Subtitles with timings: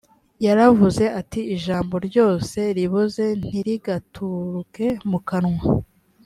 [0.45, 5.63] yaravuze ati ijambo ryose riboze ntirigaturuke mu kanwa